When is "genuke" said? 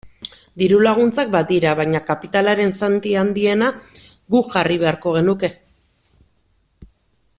5.19-5.51